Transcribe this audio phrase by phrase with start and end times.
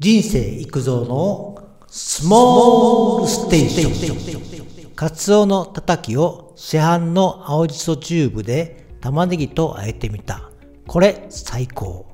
[0.00, 4.90] 人生育造のスモールステーション。
[4.96, 10.50] カツオのたたきを市販の青じそチューブで玉ねぎと和えてみた。
[10.88, 12.06] これ最高。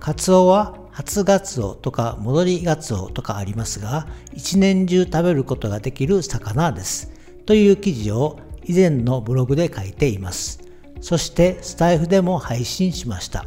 [0.00, 7.10] カツオは初ガツオとか戻りガツオとかありますが、一年中食べることができる魚です。
[7.46, 10.60] という記事を以前のブログで書いています。
[11.00, 13.46] そしてスタイフでも配信しました。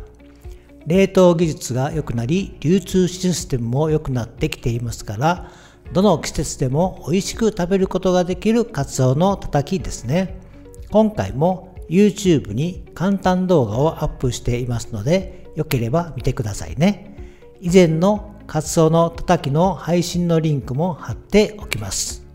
[0.88, 5.52] 冷凍技術が良くなり流通システムも良くなってきていますから
[5.94, 10.40] どの季節でも美味しく食べることができるカツオのたたきですね。
[10.90, 17.16] 今回も YouTube に簡単動画をアップしていますのでよければ見てくださいね。
[17.62, 22.26] 以前のカツオのたたきの配信のリンクも貼っておきます。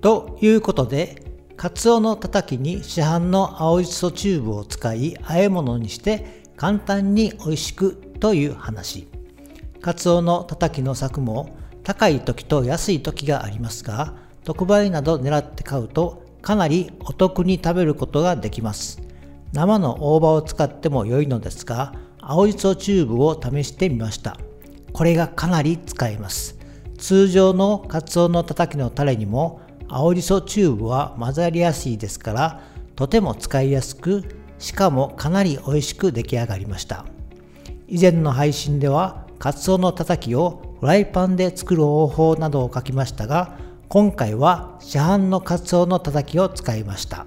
[0.00, 1.22] ということで
[1.56, 9.08] カツオのたたきに市販の青じそチューブを使い和え物にして簡単に美味しくという話。
[9.80, 14.14] カツオのたたきの柵も高い時と安い時がありますが、
[14.44, 19.00] 特売など狙って買うとかなりお得に食べることができます。
[19.52, 24.36] 生の大葉を使っても良いのですが、青じそチューブを試してみました。
[24.92, 26.58] これがかなり使えます。
[26.98, 32.60] 通常のカツオのたたきのタレにも青じそチューブは混ざりやすいですから
[32.96, 34.24] とても使いやすく
[34.58, 37.04] しかもかなり美味しく出来上がりました。
[37.88, 47.26] 以前の配信ではカツオのたたきをフライパンで作る方法などを書きましたが今回は市販のカツオのたたきを使いました。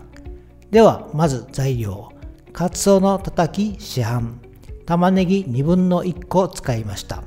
[0.72, 2.10] ではまず材料。
[2.52, 4.34] カツオのたたき市販。
[4.86, 7.24] 玉ねぎ1 2分の1個使いました。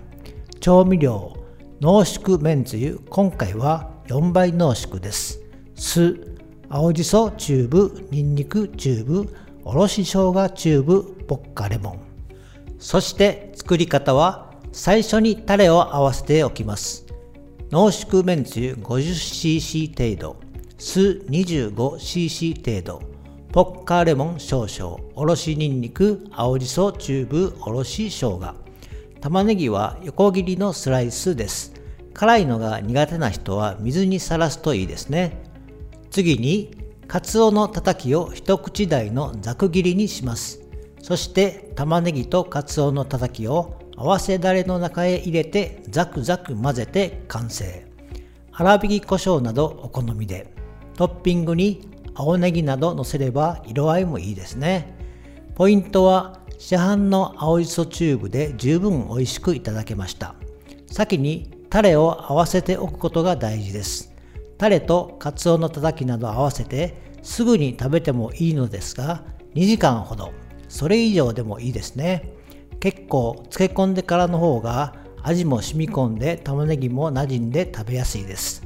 [0.60, 1.32] 調味料。
[1.80, 3.00] 濃縮めんつゆ。
[3.08, 5.40] 今回は4倍濃縮です。
[5.74, 6.36] 酢。
[6.68, 8.08] 青じそチューブ。
[8.10, 9.34] にんにくチューブ。
[9.64, 12.00] おろし生姜チューブポッカレモン。
[12.78, 17.06] そして作り方は最初にタレを合わせておきます。
[17.70, 20.36] 濃縮めんつゆ 50cc 程度。
[20.78, 23.06] 酢 25cc 程度。
[23.52, 24.98] ポッカーレモン少々。
[25.14, 28.54] おろしにんにく青じそチューブおろし生姜。
[29.20, 31.72] 玉ねぎは横切りのスライスです。
[32.14, 35.40] 辛いのが苦手な人は水にさらすといいですね。
[36.10, 36.81] 次に
[37.12, 40.60] カツオのたたきを一口大のざく切りにします。
[41.02, 47.86] そして玉ねぎとカツオのたたきを合わせだれの中へ入れてザクザク混ぜて完成。
[48.50, 50.54] 粗挽き胡椒などお好みで。
[50.96, 54.96] トッピングに青ネギなど乗せれば色合いもいいですね。
[55.54, 60.34] ポイントは市販の青じそチューブで十分美味しくいただけました。
[60.90, 64.11] 先にタレを合わせておくことが大事です。
[64.62, 69.24] タレとカツオのたたきなど合わせてすぐに食べてもいいのですが
[69.56, 70.30] 2時間ほど。
[70.68, 72.32] それ以上でもいいですね。
[72.78, 78.62] 結構漬け込んでからの方が味も染み込んで玉ねぎも馴染んで食べやすいです。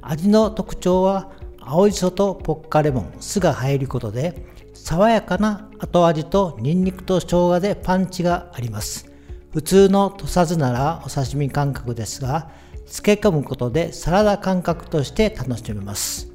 [0.00, 1.30] 味の特徴は
[1.60, 9.12] 青じそとポッカレモン酢が入ることで爽やかな後味とニンニクと生姜でパンチがあります。
[9.52, 12.48] 普通の土佐酢ならお刺身感覚ですが
[12.86, 16.30] 漬け込むことでサラダ感覚として楽しめます。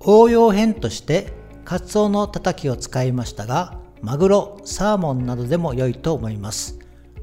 [0.00, 1.32] 応用編として
[1.64, 6.78] カツオのたたきを使いましたがマグロサーモンなどでも良いと思います。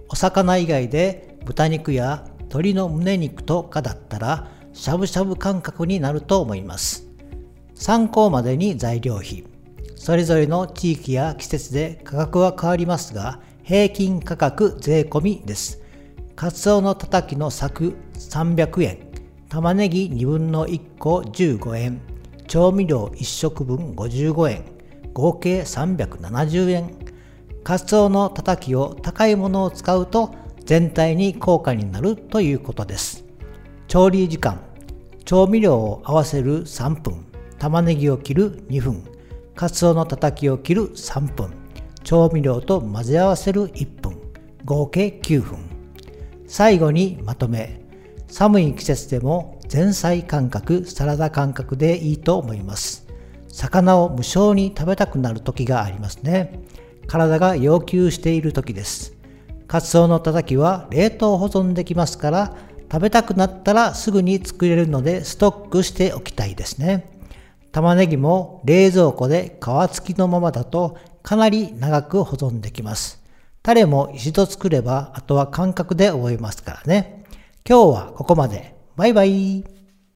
[0.09, 7.07] お魚以外で豚肉や鶏の胸肉とかだったらしゃぶしゃぶ感覚になると思います。
[7.75, 9.45] 参考までに材料費。
[9.95, 15.82] それぞれの地域や季節で価格は変わりますが平均価格税込みです。
[16.35, 18.97] カツオのたたきの柵300円
[19.49, 22.01] 玉ねぎ2分の1個15円
[22.47, 24.65] 調味料1食分55円
[25.13, 26.95] 合計370円。
[27.63, 30.33] カツオのたたきを高いものを使うと
[30.65, 33.23] 全体に効果になるということです。
[33.87, 34.59] 調理時間
[35.25, 37.25] 調味料を合わせる3分
[37.59, 39.03] 玉ねぎを切る2分
[39.55, 41.53] カツオのたたきを切る3分
[42.03, 44.19] 調味料と混ぜ合わせる1分
[44.65, 45.72] 合計9分。
[46.53, 47.81] 最後にまとめ
[48.27, 53.07] 寒い季節でも前菜感覚サラダ感覚でいいと思います。
[53.47, 56.59] 魚を無償に食べたくなる時がありますね。
[57.07, 59.13] 体が要求している時です。
[59.65, 67.09] カツオのたたきは冷凍保存できますから食べたくなったらすぐに作れるのでストックしておきたいですね。
[67.71, 73.22] 玉ねぎも冷蔵庫で皮付きのままだとかなり長く保存できます。
[73.63, 77.23] 誰も一度作れば、あとは感覚で覚えますからね。
[77.67, 78.75] 今日はここまで。
[78.97, 79.72] バイバイ。